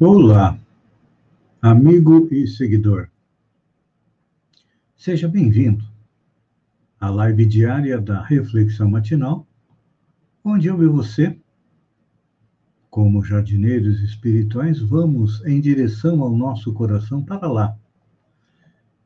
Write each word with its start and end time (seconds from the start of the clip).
Olá, 0.00 0.56
amigo 1.60 2.28
e 2.30 2.46
seguidor. 2.46 3.08
Seja 4.96 5.26
bem-vindo 5.26 5.84
à 7.00 7.10
live 7.10 7.44
diária 7.44 8.00
da 8.00 8.22
Reflexão 8.22 8.88
Matinal, 8.88 9.44
onde 10.44 10.68
eu 10.68 10.80
e 10.84 10.86
você, 10.86 11.36
como 12.88 13.24
jardineiros 13.24 14.00
espirituais, 14.00 14.78
vamos 14.78 15.44
em 15.44 15.60
direção 15.60 16.22
ao 16.22 16.30
nosso 16.30 16.72
coração 16.72 17.24
para 17.24 17.48
lá, 17.48 17.76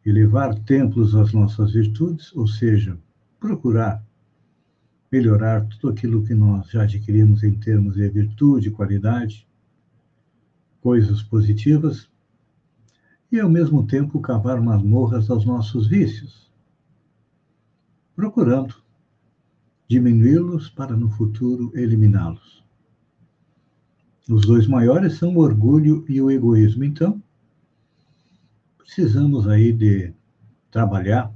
elevar 0.05 0.55
templos 0.59 1.15
às 1.15 1.33
nossas 1.33 1.73
virtudes, 1.73 2.37
ou 2.37 2.47
seja, 2.47 2.99
procurar 3.41 4.05
melhorar 5.11 5.67
tudo 5.69 5.89
aquilo 5.89 6.23
que 6.23 6.35
nós 6.35 6.69
já 6.69 6.83
adquirimos 6.83 7.43
em 7.43 7.55
termos 7.55 7.95
de 7.95 8.07
virtude, 8.11 8.71
qualidade, 8.71 9.47
coisas 10.83 11.23
positivas 11.23 12.11
e, 13.31 13.41
ao 13.41 13.49
mesmo 13.49 13.87
tempo, 13.87 14.21
cavar 14.21 14.61
masmorras 14.61 15.31
aos 15.31 15.47
nossos 15.47 15.87
vícios, 15.87 16.51
procurando 18.15 18.75
diminuí-los 19.89 20.69
para 20.69 20.97
no 20.97 21.09
futuro 21.09 21.71
eliminá-los. 21.75 22.63
Os 24.29 24.43
dois 24.43 24.67
maiores 24.67 25.15
são 25.15 25.37
o 25.37 25.41
orgulho 25.41 26.05
e 26.09 26.21
o 26.21 26.31
egoísmo. 26.31 26.85
Então, 26.85 27.23
precisamos 28.79 29.49
aí 29.49 29.73
de 29.73 30.13
trabalhar 30.71 31.33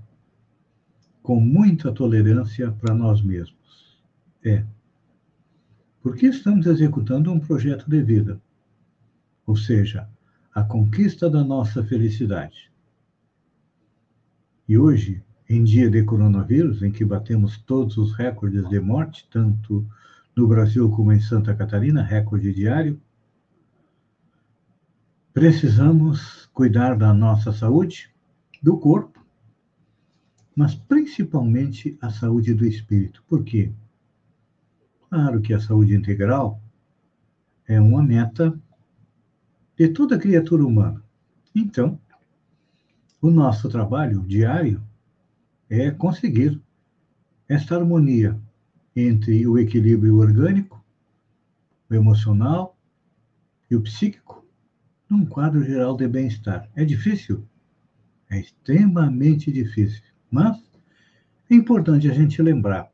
com 1.23 1.41
muita 1.41 1.93
tolerância 1.93 2.71
para 2.73 2.95
nós 2.95 3.23
mesmos. 3.23 4.01
É. 4.45 4.65
Porque 6.01 6.27
estamos 6.27 6.67
executando 6.67 7.33
um 7.33 7.41
projeto 7.41 7.89
de 7.89 8.01
vida 8.03 8.41
ou 9.47 9.57
seja, 9.57 10.09
a 10.55 10.63
conquista 10.63 11.31
da 11.31 11.45
nossa 11.45 11.85
felicidade. 11.85 12.71
E 14.69 14.77
hoje, 14.77 15.23
em 15.49 15.63
dia 15.63 15.89
de 15.89 16.03
coronavírus, 16.03 16.83
em 16.83 16.91
que 16.91 17.05
batemos 17.05 17.57
todos 17.59 17.97
os 17.97 18.13
recordes 18.15 18.69
de 18.69 18.81
morte, 18.81 19.29
tanto 19.31 19.87
no 20.35 20.49
Brasil 20.49 20.91
como 20.91 21.13
em 21.13 21.21
Santa 21.21 21.55
Catarina, 21.55 22.03
recorde 22.03 22.53
diário, 22.53 23.01
precisamos 25.33 26.47
cuidar 26.53 26.97
da 26.97 27.15
nossa 27.15 27.53
saúde, 27.53 28.11
do 28.63 28.79
corpo, 28.79 29.25
mas 30.57 30.75
principalmente 30.75 31.97
a 32.01 32.11
saúde 32.11 32.55
do 32.55 32.67
espírito. 32.67 33.23
Por 33.29 33.45
quê? 33.45 33.71
Claro 35.09 35.41
que 35.41 35.53
a 35.53 35.61
saúde 35.61 35.95
integral 35.95 36.61
é 37.69 37.81
uma 37.81 38.03
meta 38.03 38.59
de 39.77 39.89
toda 39.89 40.19
criatura 40.19 40.65
humana. 40.65 41.03
Então, 41.55 42.01
o 43.21 43.31
nosso 43.31 43.69
trabalho 43.69 44.23
diário 44.23 44.83
é 45.69 45.91
conseguir 45.91 46.61
esta 47.49 47.77
harmonia 47.77 48.39
entre 48.95 49.47
o 49.47 49.59
equilíbrio 49.59 50.17
orgânico, 50.19 50.83
o 51.91 51.95
emocional 51.95 52.77
e 53.71 53.77
o 53.77 53.83
psíquico 53.83 54.45
num 55.09 55.25
quadro 55.25 55.63
geral 55.63 55.97
de 55.97 56.09
bem-estar. 56.09 56.69
É 56.75 56.85
difícil? 56.85 57.47
É 58.29 58.41
extremamente 58.41 59.53
difícil. 59.53 60.03
Mas 60.31 60.57
é 61.49 61.55
importante 61.55 62.11
a 62.11 62.15
gente 62.15 62.43
lembrar 62.43 62.91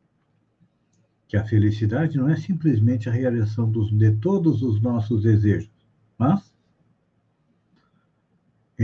que 1.27 1.37
a 1.37 1.45
felicidade 1.45 2.19
não 2.19 2.29
é 2.29 2.37
simplesmente 2.37 3.09
a 3.09 3.13
realização 3.13 3.71
dos, 3.71 3.91
de 3.91 4.13
todos 4.17 4.63
os 4.63 4.83
nossos 4.83 5.23
desejos, 5.23 5.71
mas 6.19 6.52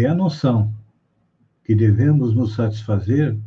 é 0.05 0.09
a 0.09 0.15
noção 0.15 0.75
que 1.65 1.75
devemos 1.75 2.35
nos 2.35 2.55
satisfazer 2.55 3.39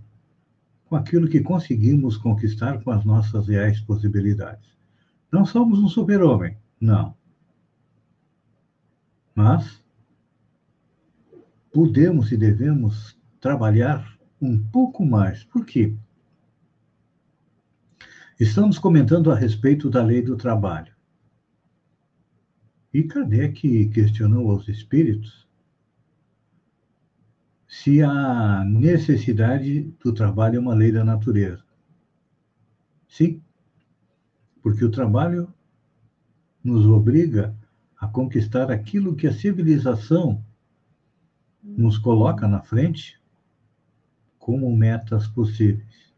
com 0.85 0.95
aquilo 0.95 1.27
que 1.27 1.41
conseguimos 1.41 2.17
conquistar 2.17 2.83
com 2.83 2.91
as 2.91 3.05
nossas 3.05 3.47
reais 3.47 3.79
possibilidades. 3.79 4.69
Não 5.31 5.45
somos 5.45 5.79
um 5.79 5.87
super-homem, 5.87 6.57
não. 6.79 7.15
Mas 9.33 9.81
podemos 11.71 12.31
e 12.31 12.37
devemos 12.37 13.17
trabalhar 13.39 14.19
um 14.41 14.57
pouco 14.57 15.05
mais. 15.05 15.43
Por 15.45 15.65
quê? 15.65 15.95
Estamos 18.39 18.77
comentando 18.77 19.31
a 19.31 19.35
respeito 19.35 19.89
da 19.89 20.03
lei 20.03 20.21
do 20.21 20.35
trabalho. 20.35 20.93
E 22.93 23.03
Kardec 23.03 23.87
questionou 23.89 24.51
aos 24.51 24.67
espíritos 24.67 25.47
se 27.71 28.03
a 28.03 28.65
necessidade 28.65 29.83
do 30.03 30.13
trabalho 30.13 30.57
é 30.57 30.59
uma 30.59 30.75
lei 30.75 30.91
da 30.91 31.05
natureza. 31.05 31.63
Sim, 33.07 33.41
porque 34.61 34.83
o 34.83 34.91
trabalho 34.91 35.51
nos 36.61 36.85
obriga 36.85 37.55
a 37.97 38.07
conquistar 38.07 38.69
aquilo 38.69 39.15
que 39.15 39.25
a 39.25 39.33
civilização 39.33 40.43
nos 41.63 41.97
coloca 41.97 42.45
na 42.45 42.61
frente 42.61 43.17
como 44.37 44.75
metas 44.75 45.25
possíveis. 45.29 46.13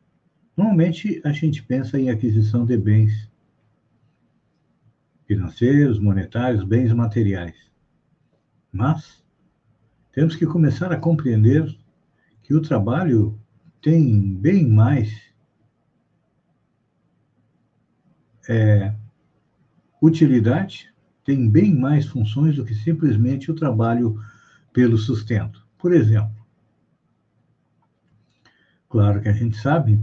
Normalmente 0.58 1.22
a 1.24 1.32
gente 1.32 1.62
pensa 1.62 2.00
em 2.00 2.10
aquisição 2.10 2.66
de 2.66 2.76
bens 2.76 3.32
financeiros, 5.28 6.00
monetários, 6.00 6.64
bens 6.64 6.92
materiais. 6.92 7.72
Mas 8.72 9.23
temos 10.14 10.36
que 10.36 10.46
começar 10.46 10.92
a 10.92 10.98
compreender 10.98 11.76
que 12.44 12.54
o 12.54 12.62
trabalho 12.62 13.38
tem 13.82 14.36
bem 14.36 14.70
mais 14.70 15.12
é, 18.48 18.94
utilidade, 20.02 20.94
tem 21.26 21.50
bem 21.50 21.76
mais 21.76 22.06
funções 22.06 22.56
do 22.56 22.64
que 22.64 22.76
simplesmente 22.76 23.50
o 23.50 23.56
trabalho 23.56 24.22
pelo 24.72 24.98
sustento. 24.98 25.66
Por 25.80 25.92
exemplo, 25.92 26.46
claro 28.88 29.20
que 29.20 29.30
a 29.30 29.34
gente 29.34 29.58
sabe 29.58 30.00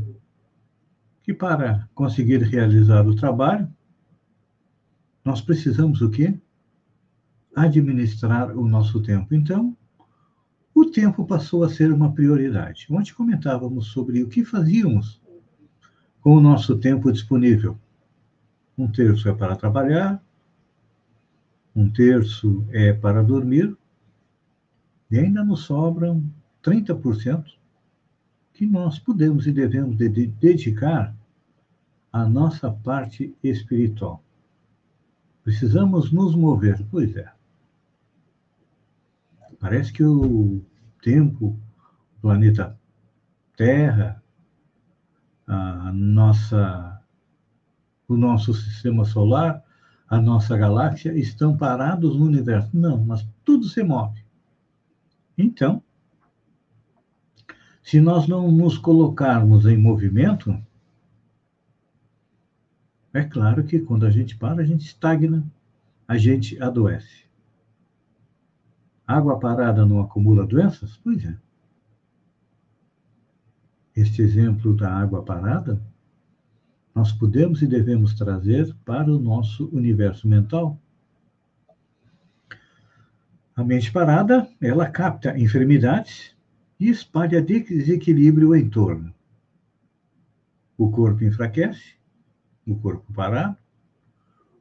que 1.23 1.33
para 1.33 1.89
conseguir 1.95 2.43
realizar 2.43 3.07
o 3.07 3.15
trabalho, 3.15 3.73
nós 5.25 5.41
precisamos 5.41 6.01
o 6.01 6.11
quê? 6.11 6.37
Administrar 7.55 8.57
o 8.57 8.67
nosso 8.67 9.01
tempo. 9.03 9.35
Então, 9.35 9.77
o 10.81 10.91
tempo 10.91 11.27
passou 11.27 11.63
a 11.63 11.69
ser 11.69 11.93
uma 11.93 12.13
prioridade. 12.13 12.87
Ontem 12.91 13.13
comentávamos 13.13 13.89
sobre 13.89 14.23
o 14.23 14.29
que 14.29 14.45
fazíamos 14.45 15.21
com 16.23 16.37
o 16.37 16.41
nosso 16.41 16.79
tempo 16.79 17.13
disponível. 17.13 17.79
Um 18.77 18.91
terço 18.91 19.29
é 19.29 19.35
para 19.35 19.57
trabalhar, 19.57 20.23
um 21.77 21.91
terço 21.91 22.65
é 22.71 22.93
para 22.95 23.23
dormir, 23.23 23.77
e 25.11 25.19
ainda 25.19 25.45
nos 25.45 25.65
sobram 25.65 26.25
30% 26.63 27.45
que 28.55 28.67
nós 28.67 28.99
podemos 28.99 29.47
e 29.47 29.53
devemos 29.53 29.97
dedicar 29.97 31.15
à 32.13 32.27
nossa 32.27 32.71
parte 32.71 33.35
espiritual. 33.43 34.23
Precisamos 35.45 36.11
nos 36.11 36.35
mover, 36.35 36.83
pois 36.91 37.15
é. 37.17 37.31
Parece 39.59 39.93
que 39.93 40.03
o 40.03 40.63
tempo, 41.03 41.59
o 42.19 42.21
planeta 42.21 42.79
Terra, 43.57 44.23
a 45.47 45.93
nossa, 45.93 47.03
o 48.09 48.17
nosso 48.17 48.55
sistema 48.55 49.05
solar, 49.05 49.63
a 50.09 50.21
nossa 50.21 50.57
galáxia 50.57 51.13
estão 51.13 51.57
parados 51.57 52.17
no 52.17 52.25
universo. 52.25 52.71
Não, 52.73 53.05
mas 53.05 53.27
tudo 53.45 53.67
se 53.67 53.83
move. 53.83 54.25
Então, 55.37 55.83
se 57.83 58.01
nós 58.01 58.29
não 58.29 58.51
nos 58.51 58.79
colocarmos 58.79 59.67
em 59.67 59.77
movimento, 59.77 60.57
é 63.13 63.25
claro 63.25 63.65
que 63.65 63.81
quando 63.81 64.07
a 64.07 64.11
gente 64.11 64.37
para, 64.37 64.63
a 64.63 64.67
gente 64.67 64.87
estagna, 64.87 65.45
a 66.07 66.17
gente 66.17 66.61
adoece. 66.63 67.30
Água 69.11 69.41
parada 69.41 69.85
não 69.85 69.99
acumula 70.01 70.47
doenças? 70.47 70.97
Pois 70.99 71.25
é. 71.25 71.37
Este 73.97 74.23
exemplo 74.23 74.73
da 74.73 74.89
água 74.89 75.25
parada, 75.25 75.83
nós 76.95 77.11
podemos 77.11 77.61
e 77.61 77.67
devemos 77.67 78.15
trazer 78.15 78.73
para 78.85 79.11
o 79.11 79.19
nosso 79.19 79.69
universo 79.73 80.29
mental. 80.29 80.81
A 83.57 83.65
mente 83.65 83.91
parada, 83.91 84.49
ela 84.61 84.89
capta 84.89 85.37
enfermidades 85.37 86.37
e 86.79 86.89
espalha 86.89 87.43
desequilíbrio 87.43 88.55
em 88.55 88.71
torno. 88.71 89.13
O 90.79 90.89
corpo 90.89 91.25
enfraquece, 91.25 91.97
o 92.65 92.77
corpo 92.77 93.13
parado, 93.13 93.57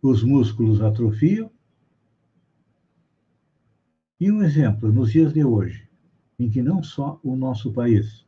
os 0.02 0.24
músculos 0.24 0.82
atrofiam, 0.82 1.52
E 4.20 4.30
um 4.30 4.44
exemplo, 4.44 4.92
nos 4.92 5.14
dias 5.14 5.32
de 5.32 5.46
hoje, 5.46 5.88
em 6.38 6.50
que 6.50 6.62
não 6.62 6.84
só 6.84 7.18
o 7.24 7.38
nosso 7.38 7.72
país, 7.72 8.26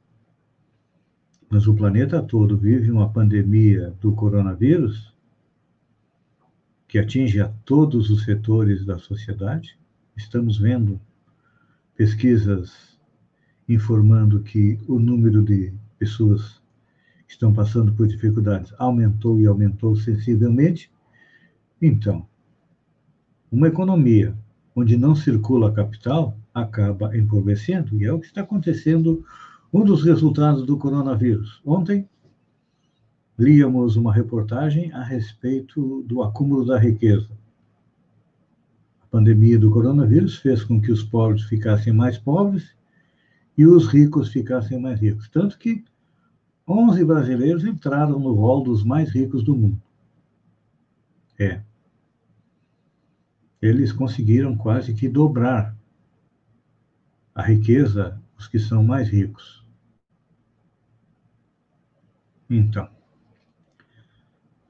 mas 1.50 1.68
o 1.68 1.74
planeta 1.74 2.24
todo 2.24 2.58
vive 2.58 2.90
uma 2.90 3.10
pandemia 3.12 3.94
do 4.00 4.14
coronavírus, 4.14 5.14
que 6.88 6.98
atinge 6.98 7.42
a 7.42 7.50
todos 7.66 8.10
os 8.10 8.24
setores 8.24 8.86
da 8.86 8.98
sociedade. 8.98 9.78
Estamos 10.16 10.58
vendo 10.58 11.00
pesquisas 11.98 12.98
informando 13.68 14.42
que 14.42 14.80
o 14.88 14.98
número 14.98 15.44
de 15.44 15.74
pessoas 16.00 16.62
que 17.28 17.34
estão 17.34 17.54
passando 17.54 17.92
por 17.92 18.08
dificuldades 18.08 18.74
aumentou 18.78 19.42
e 19.42 19.46
aumentou 19.46 19.96
sensivelmente. 19.98 20.90
Então, 21.82 22.26
uma 23.52 23.68
economia 23.68 24.34
onde 24.76 24.98
não 24.98 25.16
circula 25.16 25.72
capital 25.72 26.38
acaba 26.54 27.16
empobrecendo, 27.16 27.96
e 27.96 28.06
é 28.06 28.12
o 28.12 28.20
que 28.20 28.28
está 28.28 28.42
acontecendo. 28.42 29.24
Um 29.74 29.86
dos 29.86 30.04
resultados 30.04 30.66
do 30.66 30.78
coronavírus. 30.78 31.62
Ontem, 31.66 32.08
líamos 33.40 33.96
uma 33.96 34.14
reportagem 34.14 34.92
a 34.92 35.02
respeito 35.02 36.04
do 36.04 36.22
acúmulo 36.22 36.66
da 36.66 36.78
riqueza. 36.78 37.30
A 39.02 39.06
pandemia 39.08 39.58
do 39.58 39.72
coronavírus 39.72 40.36
fez 40.36 40.64
com 40.64 40.80
que 40.80 40.92
os 40.92 41.04
pobres 41.04 41.44
ficassem 41.44 41.94
mais 41.94 42.18
pobres 42.18 42.76
e 43.58 43.66
os 43.66 43.88
ricos 43.88 44.30
ficassem 44.30 44.80
mais 44.80 45.00
ricos. 45.00 45.30
Tanto 45.30 45.58
que 45.58 45.84
11 46.68 47.04
brasileiros 47.04 47.64
entraram 47.64 48.20
no 48.20 48.34
rol 48.34 48.64
dos 48.64 48.84
mais 48.84 49.10
ricos 49.10 49.44
do 49.44 49.56
mundo. 49.56 49.82
É. 51.40 51.62
Eles 53.62 53.92
conseguiram 53.92 54.58
quase 54.58 54.94
que 54.94 55.08
dobrar 55.08 55.78
a 57.36 57.44
riqueza 57.44 58.20
os 58.38 58.48
que 58.48 58.58
são 58.58 58.84
mais 58.84 59.10
ricos. 59.10 59.64
Então, 62.50 62.90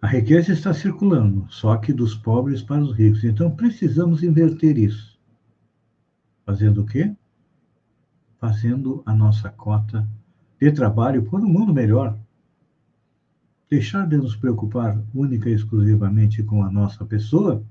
a 0.02 0.08
riqueza 0.08 0.52
está 0.52 0.74
circulando, 0.74 1.48
só 1.50 1.78
que 1.78 1.94
dos 1.94 2.16
pobres 2.16 2.62
para 2.62 2.82
os 2.82 2.96
ricos. 2.96 3.24
Então, 3.24 3.56
precisamos 3.56 4.24
inverter 4.24 4.78
isso. 4.78 5.20
Fazendo 6.46 6.82
o 6.82 6.86
quê? 6.86 7.16
Fazendo 8.40 9.02
a 9.06 9.16
nossa 9.16 9.50
cota 9.50 10.08
de 10.60 10.72
trabalho 10.72 11.24
por 11.24 11.40
um 11.40 11.48
mundo 11.48 11.74
melhor. 11.74 12.20
Deixar 13.70 14.08
de 14.08 14.18
nos 14.18 14.36
preocupar 14.36 15.02
única 15.14 15.50
e 15.50 15.54
exclusivamente 15.54 16.44
com 16.44 16.64
a 16.64 16.72
nossa 16.72 17.06
pessoa 17.06 17.64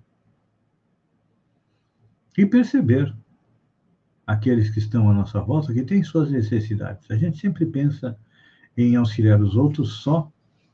e 2.37 2.47
perceber 2.47 3.15
aqueles 4.27 4.71
que 4.71 4.79
estão 4.79 5.11
à 5.11 5.15
nossa 5.15 5.41
volta 5.41 5.73
que 5.73 5.83
têm 5.83 6.03
suas 6.05 6.31
necessidades. 6.31 7.11
A 7.11 7.17
gente 7.17 7.39
sempre 7.39 7.67
pensa 7.67 8.17
em 8.77 8.97
auxiliar 8.97 9.41
os 9.41 9.57
outros 9.57 9.95
só 10.03 10.31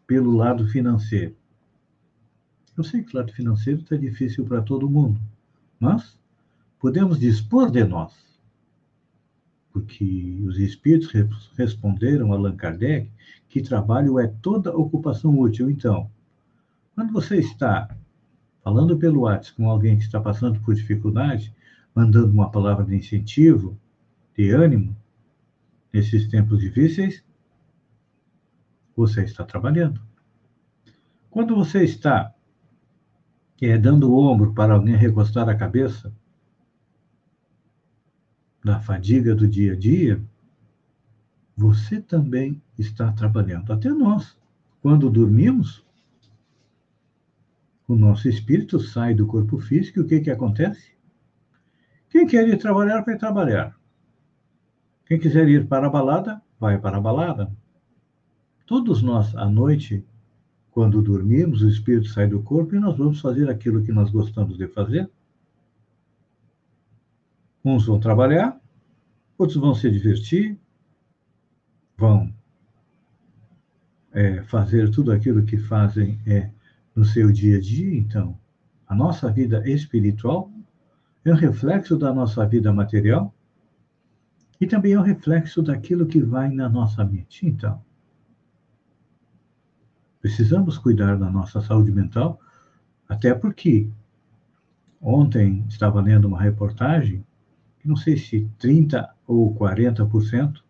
pelo 0.07 0.37
lado 0.37 0.69
financeiro. 0.69 1.35
Eu 2.77 2.85
sei 2.85 3.03
que 3.03 3.15
o 3.15 3.19
lado 3.19 3.33
financeiro 3.33 3.81
está 3.81 3.97
difícil 3.97 4.45
para 4.45 4.61
todo 4.61 4.91
mundo, 4.91 5.19
mas 5.81 6.19
podemos 6.79 7.19
dispor 7.19 7.71
de 7.71 7.83
nós. 7.85 8.13
Porque 9.73 10.39
os 10.47 10.59
espíritos 10.59 11.11
responderam 11.57 12.33
a 12.33 12.37
Allan 12.37 12.57
Kardec 12.57 13.11
que 13.49 13.63
trabalho 13.63 14.19
é 14.19 14.27
toda 14.43 14.77
ocupação 14.77 15.39
útil. 15.39 15.71
Então, 15.71 16.11
quando 16.95 17.13
você 17.13 17.39
está 17.39 17.89
falando 18.67 18.99
pelo 18.99 19.21
WhatsApp 19.21 19.55
com 19.57 19.71
alguém 19.71 19.97
que 19.97 20.03
está 20.03 20.21
passando 20.21 20.59
por 20.59 20.75
dificuldade, 20.75 21.55
mandando 21.95 22.33
uma 22.33 22.51
palavra 22.51 22.85
de 22.85 22.97
incentivo, 22.97 23.79
de 24.37 24.51
ânimo, 24.51 24.97
nesses 25.93 26.27
tempos 26.27 26.59
difíceis, 26.59 27.25
você 28.97 29.23
está 29.23 29.45
trabalhando. 29.45 30.01
Quando 31.31 31.55
você 31.55 31.85
está 31.85 32.35
é, 33.63 33.79
dando 33.79 34.11
o 34.11 34.19
ombro 34.19 34.53
para 34.53 34.75
alguém 34.75 34.97
recostar 34.97 35.49
a 35.49 35.55
cabeça, 35.55 36.13
na 38.65 38.81
fadiga 38.81 39.33
do 39.33 39.47
dia 39.47 39.75
a 39.75 39.77
dia, 39.77 40.21
você 41.57 42.01
também 42.01 42.61
está 42.77 43.13
trabalhando. 43.13 43.73
Até 43.73 43.91
nós, 43.91 44.37
quando 44.83 45.09
dormimos, 45.09 45.86
o 47.89 47.95
nosso 47.95 48.29
espírito 48.29 48.81
sai 48.81 49.15
do 49.15 49.27
corpo 49.27 49.59
físico 49.59 50.01
e 50.01 50.03
o 50.03 50.07
que, 50.07 50.21
que 50.21 50.31
acontece? 50.31 50.93
Quem 52.11 52.27
quer 52.27 52.49
ir 52.49 52.59
trabalhar, 52.59 53.03
vai 53.03 53.17
trabalhar. 53.17 53.79
Quem 55.07 55.19
quiser 55.19 55.49
ir 55.49 55.69
para 55.69 55.87
a 55.87 55.91
balada, 55.91 56.43
vai 56.59 56.79
para 56.79 56.97
a 56.97 57.01
balada. 57.01 57.53
Todos 58.67 59.03
nós, 59.03 59.35
à 59.37 59.49
noite, 59.49 60.05
quando 60.71 61.01
dormimos, 61.01 61.63
o 61.63 61.69
espírito 61.69 62.09
sai 62.09 62.27
do 62.27 62.43
corpo 62.43 62.75
e 62.75 62.81
nós 62.81 62.97
vamos 62.99 63.21
fazer 63.21 63.49
aquilo 63.49 63.85
que 63.85 63.93
nós 63.93 64.11
gostamos 64.11 64.59
de 64.59 64.67
fazer. 64.67 65.09
Uns 67.65 67.87
vão 67.87 68.01
trabalhar, 68.01 68.61
outros 69.39 69.59
vão 69.59 69.75
se 69.75 69.91
divertir, 69.91 70.59
vão 71.97 72.33
é, 74.13 74.43
fazer 74.43 74.91
tudo 74.91 75.13
aquilo 75.13 75.45
que 75.45 75.57
fazem 75.57 76.19
é, 76.27 76.51
no 76.97 77.05
seu 77.05 77.31
dia 77.31 77.59
a 77.59 77.61
dia. 77.61 77.97
Então, 77.97 78.37
a 78.89 78.95
nossa 78.95 79.31
vida 79.31 79.63
espiritual 79.69 80.51
é 81.25 81.31
um 81.31 81.37
reflexo 81.37 81.99
da 81.99 82.13
nossa 82.13 82.47
vida 82.47 82.73
material 82.73 83.33
e 84.59 84.67
também 84.67 84.95
é 84.95 84.99
um 84.99 85.03
reflexo 85.03 85.63
daquilo 85.63 86.07
que 86.07 86.21
vai 86.21 86.51
na 86.51 86.69
nossa 86.69 87.05
mente. 87.05 87.47
Então, 87.47 87.85
precisamos 90.21 90.79
cuidar 90.79 91.19
da 91.19 91.31
nossa 91.31 91.61
saúde 91.61 91.93
mental, 91.93 92.41
até 93.09 93.35
porque 93.35 93.91
ontem 95.01 95.65
estava 95.69 96.01
lendo 96.01 96.27
uma 96.27 96.41
reportagem 96.41 97.25
que 97.79 97.87
não 97.87 97.97
sei 97.97 98.17
se 98.17 98.49
30 98.59 99.15
ou 99.27 99.55
40% 99.55 100.63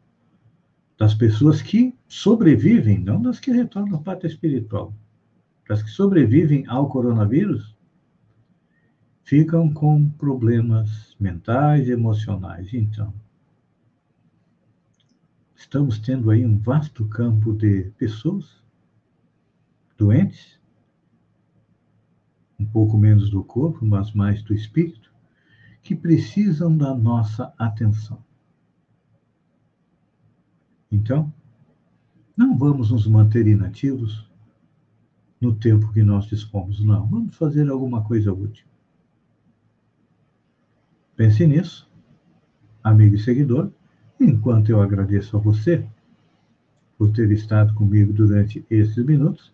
das 0.98 1.14
pessoas 1.14 1.62
que 1.62 1.94
sobrevivem, 2.08 2.98
não 2.98 3.20
das 3.20 3.38
que 3.38 3.52
retornam 3.52 3.98
à 3.98 4.02
pátria 4.02 4.28
espiritual, 4.28 4.92
das 5.68 5.82
que 5.82 5.90
sobrevivem 5.90 6.64
ao 6.68 6.88
coronavírus, 6.88 7.76
ficam 9.24 9.72
com 9.72 10.08
problemas 10.10 11.16
mentais 11.18 11.88
e 11.88 11.90
emocionais. 11.90 12.72
Então, 12.72 13.12
estamos 15.56 15.98
tendo 15.98 16.30
aí 16.30 16.46
um 16.46 16.56
vasto 16.58 17.04
campo 17.08 17.52
de 17.52 17.90
pessoas 17.98 18.62
doentes, 19.98 20.60
um 22.58 22.64
pouco 22.64 22.96
menos 22.96 23.28
do 23.28 23.42
corpo, 23.42 23.84
mas 23.84 24.12
mais 24.12 24.42
do 24.42 24.54
espírito, 24.54 25.12
que 25.82 25.94
precisam 25.94 26.76
da 26.76 26.94
nossa 26.94 27.52
atenção. 27.58 28.24
Então, 30.90 31.32
não 32.36 32.56
vamos 32.56 32.90
nos 32.92 33.06
manter 33.06 33.46
inativos 33.46 34.30
no 35.40 35.54
tempo 35.54 35.92
que 35.92 36.02
nós 36.02 36.26
dispomos, 36.26 36.82
não. 36.84 37.06
Vamos 37.06 37.36
fazer 37.36 37.68
alguma 37.68 38.02
coisa 38.02 38.32
útil. 38.32 38.66
Pense 41.16 41.46
nisso, 41.46 41.88
amigo 42.82 43.14
e 43.14 43.18
seguidor, 43.18 43.70
enquanto 44.20 44.70
eu 44.70 44.80
agradeço 44.80 45.36
a 45.36 45.40
você 45.40 45.86
por 46.98 47.10
ter 47.12 47.30
estado 47.30 47.74
comigo 47.74 48.12
durante 48.12 48.64
esses 48.70 49.04
minutos. 49.04 49.52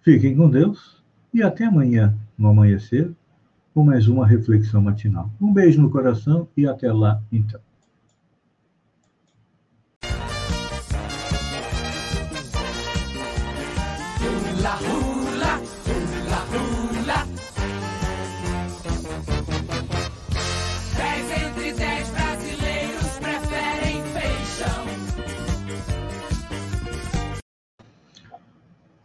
Fiquem 0.00 0.36
com 0.36 0.48
Deus 0.48 1.02
e 1.32 1.42
até 1.42 1.64
amanhã, 1.64 2.16
no 2.36 2.48
amanhecer, 2.48 3.12
com 3.74 3.84
mais 3.84 4.08
uma 4.08 4.26
reflexão 4.26 4.82
matinal. 4.82 5.30
Um 5.40 5.52
beijo 5.52 5.80
no 5.80 5.90
coração 5.90 6.48
e 6.56 6.66
até 6.66 6.92
lá, 6.92 7.22
então. 7.30 7.60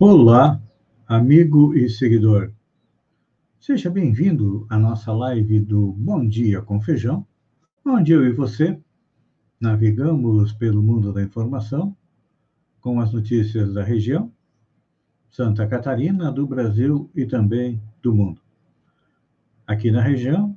Olá, 0.05 0.61
amigo 1.07 1.73
e 1.73 1.87
seguidor. 1.87 2.51
Seja 3.57 3.89
bem-vindo 3.89 4.67
à 4.69 4.77
nossa 4.77 5.13
live 5.13 5.61
do 5.61 5.93
Bom 5.93 6.27
Dia 6.27 6.61
com 6.61 6.81
Feijão, 6.81 7.25
onde 7.85 8.11
eu 8.11 8.27
e 8.27 8.33
você 8.33 8.77
navegamos 9.61 10.51
pelo 10.51 10.83
mundo 10.83 11.13
da 11.13 11.23
informação 11.23 11.95
com 12.81 12.99
as 12.99 13.13
notícias 13.13 13.73
da 13.73 13.81
região, 13.81 14.29
Santa 15.31 15.65
Catarina, 15.65 16.29
do 16.33 16.45
Brasil 16.45 17.09
e 17.15 17.25
também 17.25 17.81
do 18.01 18.13
mundo. 18.13 18.41
Aqui 19.65 19.89
na 19.89 20.01
região, 20.01 20.53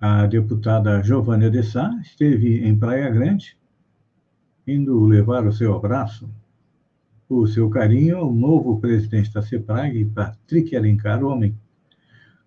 a 0.00 0.24
deputada 0.26 1.02
Giovanna 1.02 1.50
de 1.50 1.64
Sá 1.64 1.98
esteve 2.00 2.64
em 2.64 2.78
Praia 2.78 3.10
Grande, 3.10 3.58
indo 4.64 5.04
levar 5.04 5.44
o 5.44 5.52
seu 5.52 5.74
abraço, 5.74 6.30
o 7.28 7.46
seu 7.46 7.68
carinho 7.70 8.18
ao 8.18 8.32
novo 8.32 8.80
presidente 8.80 9.32
da 9.32 9.42
CEPRAG, 9.42 10.04
Patrick 10.06 10.76
Alencar 10.76 11.24
Homem. 11.24 11.56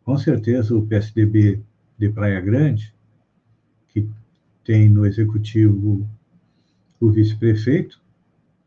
Com 0.04 0.18
certeza 0.18 0.76
o 0.76 0.86
PSDB 0.86 1.62
de 1.98 2.10
Praia 2.10 2.40
Grande, 2.40 2.94
que 3.90 4.08
tem 4.64 4.90
no 4.90 5.06
executivo 5.06 6.08
o 7.00 7.10
vice-prefeito, 7.10 8.02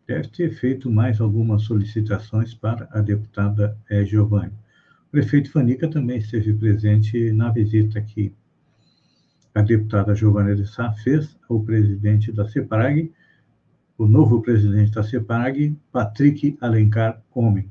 deve 0.06 0.28
ter 0.28 0.50
feito 0.50 0.90
mais 0.90 1.20
algumas 1.20 1.62
solicitações 1.62 2.52
para 2.54 2.88
a 2.90 3.00
deputada 3.00 3.76
eh, 3.88 4.04
Giovanni. 4.04 4.52
O 5.06 5.10
prefeito 5.10 5.50
Fanica 5.50 5.88
também 5.88 6.18
esteve 6.18 6.52
presente 6.52 7.32
na 7.32 7.50
visita 7.50 8.00
que 8.00 8.32
a 9.54 9.62
deputada 9.62 10.14
Giovanna 10.14 10.54
de 10.54 10.66
Sá 10.66 10.92
fez 10.92 11.36
ao 11.48 11.60
presidente 11.62 12.32
da 12.32 12.48
CEPRAG, 12.48 13.12
o 14.00 14.06
novo 14.06 14.40
presidente 14.40 14.92
da 14.92 15.02
CEPRAG, 15.02 15.76
Patrick 15.92 16.56
Alencar 16.58 17.20
Homem. 17.34 17.70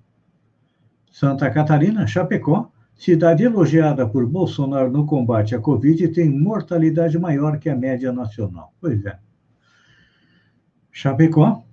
Santa 1.12 1.50
Catarina, 1.50 2.06
Chapecó, 2.06 2.72
cidade 2.94 3.44
elogiada 3.44 4.08
por 4.08 4.28
Bolsonaro 4.28 4.92
no 4.92 5.08
combate 5.08 5.56
à 5.56 5.60
Covid, 5.60 6.08
tem 6.10 6.30
mortalidade 6.30 7.18
maior 7.18 7.58
que 7.58 7.68
a 7.68 7.76
média 7.76 8.14
nacional. 8.14 8.72
Pois 8.80 9.04
é. 9.08 9.18
Chapecó 10.92 11.64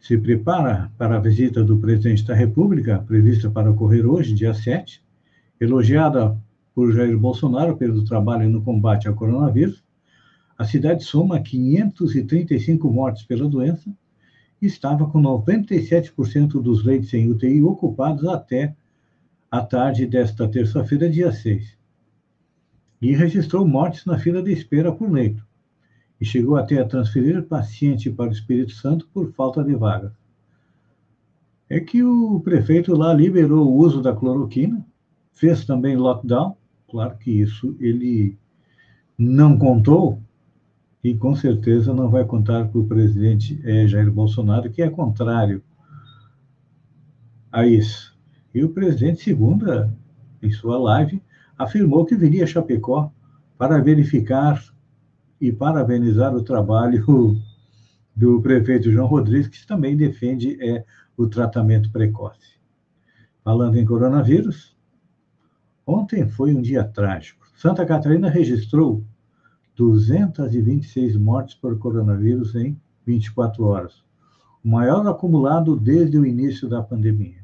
se 0.00 0.18
prepara 0.18 0.90
para 0.98 1.14
a 1.14 1.20
visita 1.20 1.62
do 1.62 1.78
presidente 1.78 2.26
da 2.26 2.34
República, 2.34 2.98
prevista 2.98 3.48
para 3.48 3.70
ocorrer 3.70 4.04
hoje, 4.04 4.34
dia 4.34 4.52
7, 4.52 5.00
elogiada 5.60 6.36
por 6.74 6.92
Jair 6.92 7.16
Bolsonaro 7.16 7.76
pelo 7.76 8.04
trabalho 8.04 8.50
no 8.50 8.62
combate 8.62 9.06
ao 9.06 9.14
coronavírus. 9.14 9.84
A 10.58 10.64
cidade 10.64 11.04
soma 11.04 11.40
535 11.40 12.90
mortes 12.90 13.22
pela 13.22 13.48
doença 13.48 13.88
e 14.60 14.66
estava 14.66 15.08
com 15.08 15.22
97% 15.22 16.60
dos 16.60 16.84
leitos 16.84 17.14
em 17.14 17.30
UTI 17.30 17.62
ocupados 17.62 18.26
até 18.26 18.74
a 19.48 19.60
tarde 19.60 20.04
desta 20.04 20.48
terça-feira, 20.48 21.08
dia 21.08 21.30
6. 21.30 21.78
E 23.00 23.14
registrou 23.14 23.64
mortes 23.64 24.04
na 24.04 24.18
fila 24.18 24.42
de 24.42 24.52
espera 24.52 24.90
por 24.90 25.08
leito 25.08 25.46
e 26.20 26.24
chegou 26.24 26.56
até 26.56 26.80
a 26.80 26.84
transferir 26.84 27.40
paciente 27.44 28.10
para 28.10 28.28
o 28.28 28.32
Espírito 28.32 28.72
Santo 28.72 29.08
por 29.14 29.32
falta 29.34 29.62
de 29.62 29.76
vagas. 29.76 30.12
É 31.70 31.78
que 31.78 32.02
o 32.02 32.40
prefeito 32.40 32.96
lá 32.96 33.14
liberou 33.14 33.68
o 33.68 33.76
uso 33.76 34.02
da 34.02 34.12
cloroquina, 34.12 34.84
fez 35.32 35.64
também 35.64 35.96
lockdown, 35.96 36.56
claro 36.90 37.16
que 37.16 37.30
isso 37.30 37.76
ele 37.78 38.36
não 39.16 39.56
contou 39.56 40.20
e 41.08 41.16
com 41.16 41.34
certeza 41.34 41.94
não 41.94 42.10
vai 42.10 42.22
contar 42.22 42.68
para 42.68 42.78
o 42.78 42.86
presidente 42.86 43.58
é, 43.64 43.86
Jair 43.86 44.12
Bolsonaro, 44.12 44.70
que 44.70 44.82
é 44.82 44.90
contrário 44.90 45.62
a 47.50 47.66
isso. 47.66 48.14
E 48.54 48.62
o 48.62 48.68
presidente, 48.68 49.22
segunda, 49.22 49.90
em 50.42 50.50
sua 50.50 50.76
live, 50.78 51.22
afirmou 51.56 52.04
que 52.04 52.14
viria 52.14 52.44
a 52.44 52.46
Chapecó 52.46 53.10
para 53.56 53.80
verificar 53.80 54.62
e 55.40 55.50
parabenizar 55.50 56.34
o 56.34 56.42
trabalho 56.42 57.02
do 58.14 58.42
prefeito 58.42 58.92
João 58.92 59.06
Rodrigues, 59.06 59.48
que 59.48 59.66
também 59.66 59.96
defende 59.96 60.58
é, 60.62 60.84
o 61.16 61.26
tratamento 61.26 61.90
precoce. 61.90 62.58
Falando 63.42 63.78
em 63.78 63.84
coronavírus, 63.86 64.76
ontem 65.86 66.28
foi 66.28 66.54
um 66.54 66.60
dia 66.60 66.84
trágico. 66.84 67.46
Santa 67.56 67.86
Catarina 67.86 68.28
registrou 68.28 69.02
226 69.78 71.16
mortes 71.16 71.54
por 71.54 71.78
coronavírus 71.78 72.52
em 72.56 72.76
24 73.06 73.64
horas, 73.64 74.02
o 74.64 74.68
maior 74.68 75.06
acumulado 75.06 75.76
desde 75.76 76.18
o 76.18 76.26
início 76.26 76.68
da 76.68 76.82
pandemia. 76.82 77.38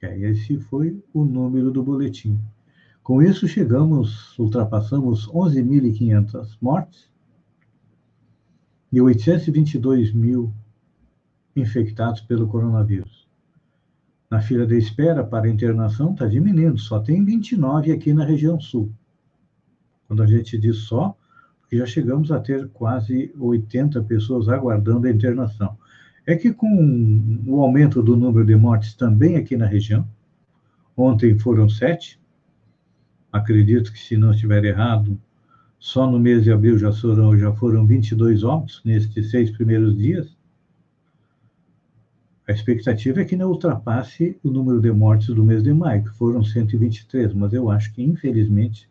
esse 0.00 0.60
foi 0.60 1.02
o 1.12 1.24
número 1.24 1.72
do 1.72 1.82
boletim. 1.82 2.38
Com 3.02 3.20
isso, 3.20 3.48
chegamos, 3.48 4.38
ultrapassamos 4.38 5.26
11.500 5.26 6.56
mortes 6.62 7.10
e 8.92 9.00
822 9.00 10.12
mil 10.12 10.52
infectados 11.56 12.20
pelo 12.20 12.46
coronavírus. 12.46 13.26
Na 14.30 14.40
fila 14.40 14.64
de 14.64 14.78
espera 14.78 15.24
para 15.24 15.48
internação 15.48 16.12
está 16.12 16.26
diminuindo, 16.28 16.78
só 16.78 17.00
tem 17.00 17.24
29 17.24 17.90
aqui 17.90 18.14
na 18.14 18.24
região 18.24 18.60
sul. 18.60 18.92
Quando 20.08 20.22
a 20.22 20.26
gente 20.26 20.56
diz 20.58 20.78
só, 20.78 21.14
porque 21.60 21.76
já 21.76 21.84
chegamos 21.84 22.32
a 22.32 22.40
ter 22.40 22.66
quase 22.70 23.30
80 23.38 24.02
pessoas 24.04 24.48
aguardando 24.48 25.06
a 25.06 25.10
internação. 25.10 25.76
É 26.26 26.34
que 26.34 26.50
com 26.52 27.42
o 27.46 27.60
aumento 27.60 28.02
do 28.02 28.16
número 28.16 28.46
de 28.46 28.56
mortes 28.56 28.94
também 28.94 29.36
aqui 29.36 29.54
na 29.54 29.66
região, 29.66 30.08
ontem 30.96 31.38
foram 31.38 31.68
sete, 31.68 32.18
acredito 33.30 33.92
que, 33.92 33.98
se 33.98 34.16
não 34.16 34.30
estiver 34.30 34.64
errado, 34.64 35.20
só 35.78 36.10
no 36.10 36.18
mês 36.18 36.42
de 36.42 36.50
abril 36.50 36.78
já 36.78 36.90
foram, 36.90 37.38
já 37.38 37.52
foram 37.52 37.86
22 37.86 38.42
óbitos 38.44 38.80
nestes 38.84 39.30
seis 39.30 39.50
primeiros 39.50 39.96
dias. 39.96 40.36
A 42.48 42.52
expectativa 42.52 43.20
é 43.20 43.24
que 43.26 43.36
não 43.36 43.50
ultrapasse 43.50 44.38
o 44.42 44.50
número 44.50 44.80
de 44.80 44.90
mortes 44.90 45.28
do 45.34 45.44
mês 45.44 45.62
de 45.62 45.72
maio, 45.74 46.02
que 46.02 46.16
foram 46.16 46.42
123, 46.42 47.34
mas 47.34 47.52
eu 47.52 47.70
acho 47.70 47.92
que, 47.92 48.02
infelizmente, 48.02 48.88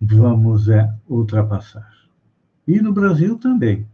vamos 0.00 0.68
é, 0.68 0.92
ultrapassar. 1.08 1.92
E 2.66 2.80
no 2.80 2.92
Brasil 2.92 3.38
também. 3.38 3.86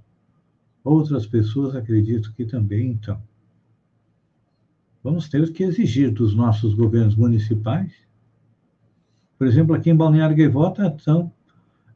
Outras 0.84 1.26
pessoas 1.26 1.74
acredito 1.74 2.32
que 2.34 2.44
também, 2.44 2.90
então. 2.90 3.20
Vamos 5.04 5.28
ter 5.28 5.52
que 5.52 5.62
exigir 5.62 6.10
dos 6.10 6.34
nossos 6.34 6.72
governos 6.72 7.14
municipais. 7.14 7.92
Por 9.36 9.46
exemplo, 9.46 9.74
aqui 9.74 9.90
em 9.90 9.94
Balneário 9.94 10.34
Gaivota 10.34 10.86
estão 10.96 11.30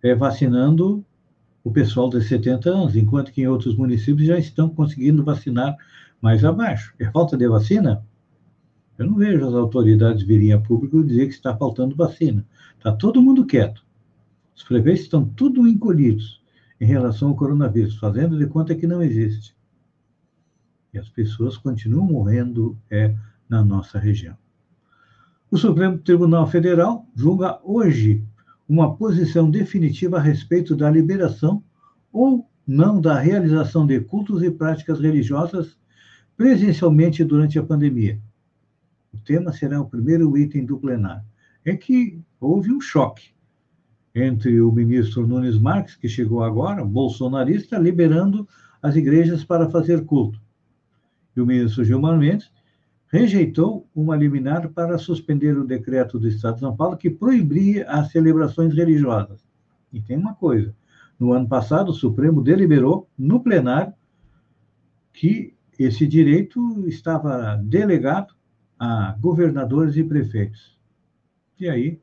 é, 0.02 0.14
vacinando 0.14 1.02
o 1.64 1.72
pessoal 1.72 2.10
de 2.10 2.22
70 2.22 2.68
anos, 2.68 2.96
enquanto 2.96 3.32
que 3.32 3.40
em 3.40 3.46
outros 3.46 3.74
municípios 3.74 4.28
já 4.28 4.38
estão 4.38 4.68
conseguindo 4.68 5.24
vacinar 5.24 5.74
mais 6.20 6.44
abaixo. 6.44 6.92
É 6.98 7.10
falta 7.10 7.34
de 7.34 7.48
vacina? 7.48 8.04
Eu 8.98 9.06
não 9.06 9.14
vejo 9.14 9.48
as 9.48 9.54
autoridades 9.54 10.22
virem 10.22 10.52
a 10.52 10.60
público 10.60 11.02
dizer 11.02 11.28
que 11.28 11.32
está 11.32 11.56
faltando 11.56 11.96
vacina. 11.96 12.46
Está 12.76 12.92
todo 12.92 13.22
mundo 13.22 13.46
quieto. 13.46 13.86
Os 14.54 14.64
prefeitos 14.64 15.04
estão 15.04 15.24
tudo 15.24 15.66
encolhidos 15.66 16.42
em 16.78 16.84
relação 16.84 17.30
ao 17.30 17.36
coronavírus, 17.36 17.96
fazendo 17.96 18.36
de 18.36 18.46
conta 18.46 18.74
que 18.74 18.86
não 18.86 19.02
existe. 19.02 19.56
As 20.98 21.08
pessoas 21.08 21.56
continuam 21.56 22.06
morrendo 22.06 22.76
é, 22.90 23.14
na 23.48 23.64
nossa 23.64 23.98
região. 23.98 24.36
O 25.50 25.56
Supremo 25.56 25.98
Tribunal 25.98 26.46
Federal 26.46 27.06
julga 27.14 27.58
hoje 27.62 28.22
uma 28.68 28.94
posição 28.94 29.50
definitiva 29.50 30.18
a 30.18 30.20
respeito 30.20 30.76
da 30.76 30.90
liberação 30.90 31.62
ou 32.12 32.46
não 32.66 33.00
da 33.00 33.18
realização 33.18 33.86
de 33.86 33.98
cultos 34.00 34.42
e 34.42 34.50
práticas 34.50 35.00
religiosas 35.00 35.78
presencialmente 36.36 37.24
durante 37.24 37.58
a 37.58 37.62
pandemia. 37.62 38.20
O 39.12 39.18
tema 39.18 39.52
será 39.52 39.80
o 39.80 39.88
primeiro 39.88 40.36
item 40.36 40.66
do 40.66 40.78
plenário. 40.78 41.24
É 41.64 41.74
que 41.74 42.20
houve 42.38 42.70
um 42.70 42.80
choque 42.80 43.30
entre 44.14 44.60
o 44.60 44.70
ministro 44.70 45.26
Nunes 45.26 45.58
Marques, 45.58 45.96
que 45.96 46.08
chegou 46.08 46.42
agora, 46.42 46.84
bolsonarista, 46.84 47.78
liberando 47.78 48.46
as 48.82 48.96
igrejas 48.96 49.44
para 49.44 49.70
fazer 49.70 50.04
culto. 50.04 50.40
E 51.38 51.40
o 51.40 51.46
ministro 51.46 51.84
Gilmar 51.84 52.18
Mendes 52.18 52.50
rejeitou 53.06 53.88
uma 53.94 54.16
liminar 54.16 54.68
para 54.70 54.98
suspender 54.98 55.56
o 55.56 55.64
decreto 55.64 56.18
do 56.18 56.26
Estado 56.26 56.54
de 56.54 56.60
São 56.62 56.76
Paulo 56.76 56.96
que 56.96 57.08
proibia 57.08 57.88
as 57.88 58.10
celebrações 58.10 58.74
religiosas. 58.74 59.46
E 59.92 60.02
tem 60.02 60.16
uma 60.16 60.34
coisa: 60.34 60.74
no 61.16 61.32
ano 61.32 61.48
passado, 61.48 61.90
o 61.90 61.94
Supremo 61.94 62.42
deliberou 62.42 63.08
no 63.16 63.40
plenário 63.40 63.94
que 65.12 65.54
esse 65.78 66.08
direito 66.08 66.88
estava 66.88 67.54
delegado 67.62 68.34
a 68.76 69.16
governadores 69.20 69.96
e 69.96 70.02
prefeitos. 70.02 70.76
E 71.60 71.68
aí, 71.68 72.00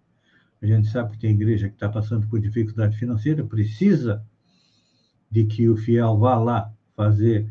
a 0.61 0.65
gente 0.65 0.87
sabe 0.87 1.11
que 1.11 1.19
tem 1.19 1.31
igreja 1.31 1.67
que 1.67 1.75
está 1.75 1.89
passando 1.89 2.25
por 2.27 2.39
dificuldade 2.39 2.97
financeira, 2.97 3.43
precisa 3.43 4.25
de 5.29 5.43
que 5.43 5.67
o 5.67 5.75
fiel 5.75 6.17
vá 6.17 6.37
lá 6.37 6.71
fazer 6.95 7.49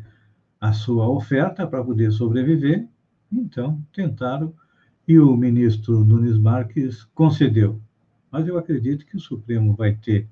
a 0.67 0.73
sua 0.73 1.07
oferta 1.07 1.67
para 1.67 1.83
poder 1.83 2.11
sobreviver, 2.11 2.87
então 3.31 3.79
tentaram 3.93 4.53
e 5.07 5.19
o 5.19 5.37
ministro 5.37 6.03
Nunes 6.03 6.39
Marques 6.39 7.03
concedeu. 7.13 7.79
Mas 8.31 8.47
eu 8.47 8.57
acredito 8.57 9.05
que 9.05 9.15
o 9.15 9.19
Supremo 9.19 9.75
vai 9.75 9.93
ter 9.93 10.27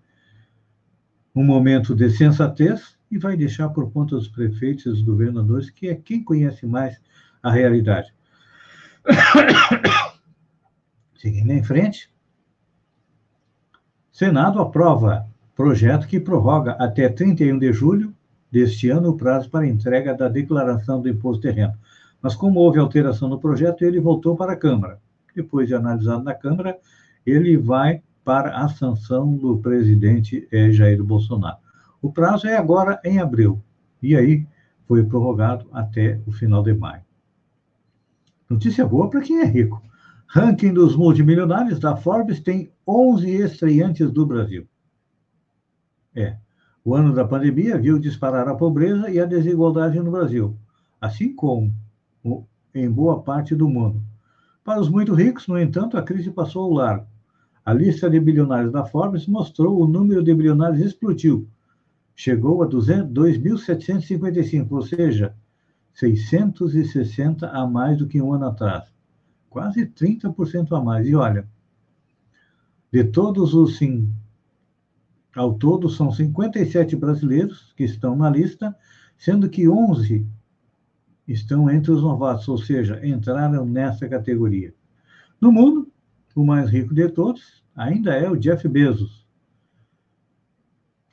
um 1.35 1.43
momento 1.43 1.93
de 1.93 2.09
sensatez 2.09 2.97
e 3.11 3.19
vai 3.19 3.37
deixar 3.37 3.69
por 3.69 3.91
conta 3.91 4.15
dos 4.15 4.27
prefeitos 4.27 4.85
e 4.85 4.89
dos 4.89 5.01
governadores, 5.01 5.69
que 5.69 5.87
é 5.87 5.95
quem 5.95 6.23
conhece 6.23 6.65
mais 6.65 6.99
a 7.43 7.51
realidade. 7.51 8.11
Seguindo 11.15 11.51
em 11.51 11.63
frente, 11.63 12.11
Senado 14.11 14.59
aprova 14.59 15.27
projeto 15.55 16.07
que 16.07 16.19
prorroga 16.19 16.71
até 16.73 17.07
31 17.07 17.59
de 17.59 17.71
julho 17.71 18.13
deste 18.53 18.87
ano 18.87 19.09
o 19.09 19.17
prazo 19.17 19.49
para 19.49 19.67
entrega 19.67 20.13
da 20.13 20.29
declaração 20.29 21.01
do 21.01 21.09
imposto 21.09 21.49
renda. 21.49 21.77
Mas 22.21 22.35
como 22.35 22.59
houve 22.59 22.77
alteração 22.77 23.27
no 23.27 23.39
projeto, 23.39 23.83
ele 23.83 23.99
voltou 23.99 24.35
para 24.35 24.53
a 24.53 24.55
Câmara. 24.55 24.99
Depois 25.35 25.67
de 25.67 25.73
analisado 25.73 26.23
na 26.23 26.35
Câmara, 26.35 26.77
ele 27.25 27.57
vai 27.57 28.03
para 28.23 28.55
a 28.55 28.69
sanção 28.69 29.35
do 29.35 29.57
presidente 29.57 30.47
eh, 30.51 30.71
Jair 30.71 31.03
Bolsonaro. 31.03 31.57
O 31.99 32.11
prazo 32.11 32.45
é 32.45 32.55
agora 32.55 33.01
em 33.03 33.19
abril, 33.19 33.59
e 34.01 34.15
aí 34.15 34.45
foi 34.87 35.03
prorrogado 35.03 35.65
até 35.73 36.21
o 36.27 36.31
final 36.31 36.61
de 36.61 36.75
maio. 36.75 37.01
Notícia 38.47 38.85
boa 38.85 39.09
para 39.09 39.21
quem 39.21 39.39
é 39.39 39.45
rico. 39.45 39.81
Ranking 40.27 40.73
dos 40.73 40.95
multimilionários 40.95 41.79
da 41.79 41.95
Forbes 41.95 42.39
tem 42.39 42.71
11 42.87 43.29
estreantes 43.31 44.11
do 44.11 44.25
Brasil. 44.27 44.67
É, 46.15 46.37
o 46.85 46.95
ano 46.95 47.13
da 47.13 47.25
pandemia 47.25 47.77
viu 47.77 47.97
disparar 47.97 48.47
a 48.47 48.55
pobreza 48.55 49.09
e 49.09 49.19
a 49.19 49.25
desigualdade 49.25 49.99
no 49.99 50.11
Brasil, 50.11 50.55
assim 50.99 51.33
como 51.33 51.73
em 52.75 52.89
boa 52.89 53.21
parte 53.21 53.55
do 53.55 53.69
mundo. 53.69 54.01
Para 54.63 54.81
os 54.81 54.89
muito 54.89 55.13
ricos, 55.13 55.47
no 55.47 55.59
entanto, 55.59 55.95
a 55.97 56.01
crise 56.01 56.31
passou 56.31 56.63
ao 56.63 56.71
largo. 56.71 57.05
A 57.65 57.73
lista 57.73 58.09
de 58.09 58.19
bilionários 58.19 58.73
da 58.73 58.83
Forbes 58.83 59.27
mostrou 59.27 59.79
o 59.81 59.87
número 59.87 60.21
de 60.23 60.33
bilionários 60.33 60.85
explodiu. 60.85 61.47
Chegou 62.15 62.61
a 62.61 62.67
2.755, 62.67 64.67
ou 64.71 64.81
seja, 64.81 65.33
660 65.93 67.47
a 67.47 67.65
mais 67.65 67.97
do 67.97 68.07
que 68.07 68.21
um 68.21 68.33
ano 68.33 68.47
atrás. 68.47 68.91
Quase 69.49 69.85
30% 69.85 70.77
a 70.77 70.81
mais. 70.81 71.07
E 71.07 71.15
olha, 71.15 71.47
de 72.91 73.05
todos 73.05 73.53
os 73.53 73.77
ao 75.35 75.55
todo 75.55 75.89
são 75.89 76.11
57 76.11 76.95
brasileiros 76.95 77.73
que 77.75 77.83
estão 77.83 78.15
na 78.15 78.29
lista, 78.29 78.75
sendo 79.17 79.49
que 79.49 79.67
11 79.67 80.25
estão 81.27 81.69
entre 81.69 81.91
os 81.91 82.01
novatos, 82.01 82.47
ou 82.47 82.57
seja, 82.57 83.05
entraram 83.05 83.65
nessa 83.65 84.07
categoria. 84.07 84.73
No 85.39 85.51
mundo, 85.51 85.91
o 86.35 86.45
mais 86.45 86.69
rico 86.69 86.93
de 86.93 87.07
todos 87.09 87.63
ainda 87.75 88.13
é 88.13 88.29
o 88.29 88.37
Jeff 88.37 88.67
Bezos, 88.67 89.27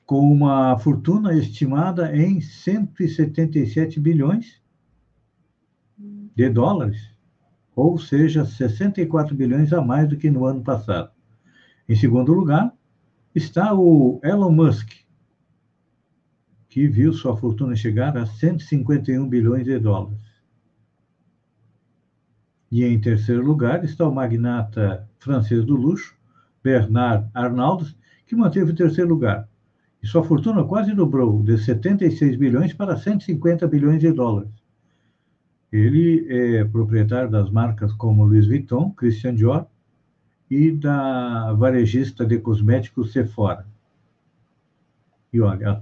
com 0.05 0.31
uma 0.31 0.77
fortuna 0.79 1.33
estimada 1.35 2.15
em 2.17 2.41
177 2.41 4.01
bilhões 4.01 4.61
de 6.35 6.49
dólares, 6.49 7.15
ou 7.77 7.97
seja, 7.99 8.45
64 8.45 9.35
bilhões 9.35 9.73
a 9.73 9.81
mais 9.81 10.09
do 10.09 10.17
que 10.17 10.29
no 10.29 10.45
ano 10.45 10.63
passado. 10.63 11.11
Em 11.89 11.95
segundo 11.95 12.33
lugar, 12.33 12.75
está 13.35 13.73
o 13.75 14.21
Elon 14.25 14.51
Musk, 14.51 14.93
que 16.69 16.87
viu 16.87 17.13
sua 17.13 17.37
fortuna 17.37 17.77
chegar 17.77 18.17
a 18.17 18.27
151 18.27 19.29
bilhões 19.29 19.65
de 19.65 19.79
dólares. 19.79 20.19
E 22.71 22.85
em 22.85 23.01
terceiro 23.01 23.45
lugar 23.45 23.85
está 23.85 24.07
o 24.07 24.15
magnata 24.15 25.09
francês 25.19 25.65
do 25.65 25.75
luxo, 25.75 26.15
Bernard 26.63 27.29
Arnault, 27.35 27.97
que 28.27 28.37
manteve 28.37 28.71
o 28.71 28.77
terceiro 28.77 29.11
lugar. 29.11 29.49
E 30.03 30.07
sua 30.07 30.23
fortuna 30.23 30.65
quase 30.65 30.95
dobrou, 30.95 31.43
de 31.43 31.59
76 31.59 32.37
bilhões 32.37 32.73
para 32.73 32.97
150 32.97 33.67
bilhões 33.67 34.01
de 34.01 34.13
dólares. 34.13 34.53
Ele 35.73 36.27
é 36.29 36.65
proprietário 36.65 37.31
das 37.31 37.51
marcas 37.51 37.93
como 37.93 38.25
Louis 38.25 38.47
Vuitton, 38.47 38.93
Christian 38.93 39.35
Dior 39.35 39.67
e 40.51 40.73
da 40.73 41.53
varejista 41.53 42.27
de 42.27 42.39
cosméticos 42.39 43.13
Sephora. 43.13 43.65
E 45.33 45.41
olha, 45.41 45.81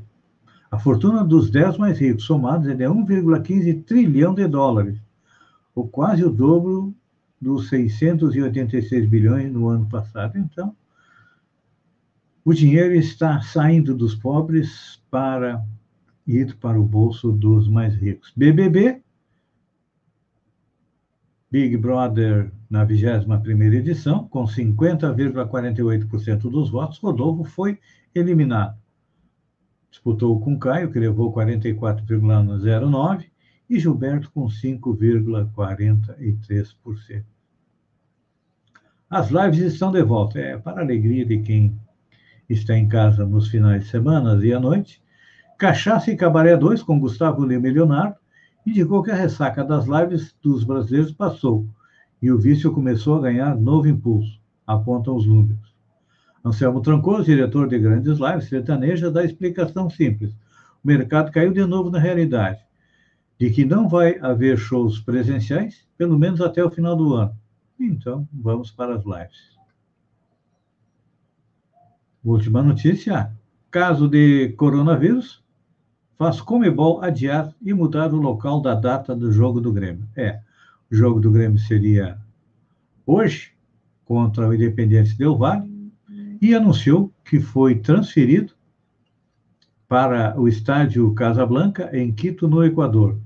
a 0.70 0.78
fortuna 0.78 1.24
dos 1.24 1.50
10 1.50 1.78
mais 1.78 1.98
ricos 1.98 2.24
somados 2.24 2.68
é 2.68 2.74
de 2.74 2.84
1,15 2.84 3.84
trilhão 3.84 4.34
de 4.34 4.46
dólares, 4.46 4.98
ou 5.74 5.88
quase 5.88 6.22
o 6.22 6.30
dobro 6.30 6.94
dos 7.40 7.68
686 7.68 9.08
bilhões 9.08 9.50
no 9.50 9.68
ano 9.68 9.88
passado. 9.88 10.36
Então, 10.36 10.76
o 12.44 12.52
dinheiro 12.52 12.94
está 12.94 13.40
saindo 13.40 13.94
dos 13.94 14.14
pobres 14.14 15.00
para 15.10 15.64
ir 16.26 16.54
para 16.56 16.78
o 16.78 16.84
bolso 16.84 17.32
dos 17.32 17.68
mais 17.68 17.94
ricos. 17.94 18.32
BBB, 18.36 19.00
Big 21.50 21.78
Brother 21.78 22.52
na 22.68 22.86
21ª 22.86 23.74
edição, 23.74 24.28
com 24.28 24.44
50,48% 24.44 26.50
dos 26.50 26.68
votos, 26.70 26.98
Rodolfo 26.98 27.44
foi 27.44 27.78
eliminado. 28.14 28.76
Disputou 29.90 30.38
com 30.40 30.58
Caio, 30.58 30.92
que 30.92 30.98
levou 30.98 31.32
44,09%, 31.32 33.24
e 33.70 33.78
Gilberto 33.78 34.30
com 34.30 34.46
5,43%. 34.46 37.24
As 39.10 39.30
lives 39.30 39.60
estão 39.60 39.90
de 39.90 40.02
volta. 40.02 40.38
É 40.38 40.58
para 40.58 40.80
a 40.80 40.84
alegria 40.84 41.24
de 41.24 41.38
quem 41.38 41.74
está 42.48 42.76
em 42.76 42.86
casa 42.86 43.26
nos 43.26 43.48
finais 43.48 43.84
de 43.84 43.90
semana 43.90 44.38
e 44.44 44.52
à 44.52 44.60
noite. 44.60 45.02
Cachaça 45.58 46.10
e 46.10 46.16
Cabaré 46.16 46.54
2 46.56 46.82
com 46.82 47.00
Gustavo 47.00 47.44
Lima 47.44 47.68
e 47.68 47.72
Leonardo 47.72 48.16
indicou 48.66 49.02
que 49.02 49.10
a 49.10 49.14
ressaca 49.14 49.64
das 49.64 49.86
lives 49.86 50.34
dos 50.42 50.64
brasileiros 50.64 51.12
passou 51.12 51.66
e 52.20 52.30
o 52.30 52.38
vício 52.38 52.72
começou 52.72 53.16
a 53.16 53.20
ganhar 53.22 53.56
novo 53.56 53.88
impulso, 53.88 54.40
apontam 54.66 55.16
os 55.16 55.26
números. 55.26 55.74
Anselmo 56.44 56.80
Trancoso, 56.80 57.24
diretor 57.24 57.68
de 57.68 57.78
grandes 57.78 58.18
lives 58.18 58.48
sertanejas, 58.48 59.12
dá 59.12 59.24
explicação 59.24 59.88
simples. 59.88 60.32
O 60.82 60.86
mercado 60.86 61.30
caiu 61.30 61.52
de 61.52 61.64
novo 61.64 61.90
na 61.90 61.98
realidade 61.98 62.60
de 63.38 63.50
que 63.50 63.64
não 63.64 63.88
vai 63.88 64.18
haver 64.18 64.58
shows 64.58 65.00
presenciais, 65.00 65.86
pelo 65.96 66.18
menos 66.18 66.40
até 66.40 66.62
o 66.62 66.70
final 66.70 66.96
do 66.96 67.14
ano. 67.14 67.34
Então, 67.78 68.28
vamos 68.32 68.70
para 68.70 68.96
as 68.96 69.04
lives. 69.04 69.56
Última 72.24 72.62
notícia: 72.62 73.32
caso 73.70 74.08
de 74.08 74.50
coronavírus, 74.56 75.42
faz 76.18 76.40
Comebol 76.40 77.00
adiar 77.02 77.54
e 77.62 77.72
mudar 77.72 78.12
o 78.12 78.16
local 78.16 78.60
da 78.60 78.74
data 78.74 79.14
do 79.14 79.30
jogo 79.32 79.60
do 79.60 79.72
Grêmio. 79.72 80.06
É, 80.16 80.40
o 80.90 80.94
jogo 80.94 81.20
do 81.20 81.30
Grêmio 81.30 81.58
seria 81.58 82.18
hoje, 83.06 83.52
contra 84.04 84.48
o 84.48 84.52
Independente 84.52 85.16
Del 85.16 85.36
Valle, 85.36 85.92
e 86.40 86.54
anunciou 86.54 87.12
que 87.24 87.40
foi 87.40 87.76
transferido 87.76 88.52
para 89.86 90.38
o 90.38 90.48
estádio 90.48 91.14
Casablanca, 91.14 91.88
em 91.96 92.12
Quito, 92.12 92.46
no 92.46 92.64
Equador. 92.64 93.18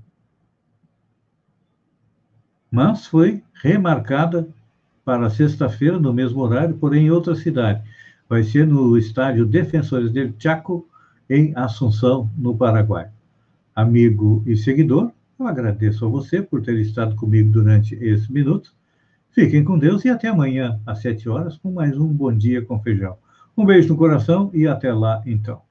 mas 2.73 3.07
foi 3.07 3.43
remarcada 3.53 4.49
para 5.05 5.29
sexta-feira, 5.29 5.99
no 5.99 6.13
mesmo 6.13 6.41
horário, 6.41 6.79
porém 6.79 7.07
em 7.07 7.11
outra 7.11 7.35
cidade. 7.35 7.83
Vai 8.27 8.43
ser 8.43 8.67
no 8.67 8.97
estádio 8.97 9.45
Defensores 9.45 10.11
del 10.11 10.33
Chaco, 10.39 10.89
em 11.33 11.51
Assunção, 11.57 12.29
no 12.37 12.55
Paraguai. 12.55 13.09
Amigo 13.75 14.43
e 14.47 14.55
seguidor, 14.55 15.11
eu 15.41 15.47
agradeço 15.47 16.05
a 16.05 16.09
você 16.09 16.43
por 16.43 16.61
ter 16.61 16.79
estado 16.79 17.17
comigo 17.17 17.51
durante 17.51 17.95
esses 17.95 18.29
minutos. 18.29 18.77
Fiquem 19.31 19.65
com 19.65 19.79
Deus 19.79 20.05
e 20.05 20.11
até 20.11 20.29
amanhã, 20.29 20.79
às 20.85 20.99
sete 20.99 21.31
horas, 21.31 21.57
com 21.57 21.73
mais 21.73 21.97
um 21.97 22.07
Bom 22.07 22.37
Dia 22.37 22.61
com 22.61 22.79
Feijão. 22.83 23.17
Um 23.57 23.65
beijo 23.65 23.89
no 23.89 23.97
coração 23.97 24.51
e 24.53 24.67
até 24.67 24.93
lá, 24.93 25.23
então. 25.25 25.63